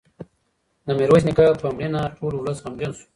[0.85, 3.05] د میرویس نیکه په مړینه ټول ولس غمجن شو.